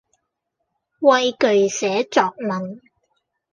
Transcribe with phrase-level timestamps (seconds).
[1.01, 2.81] 畏懼寫作文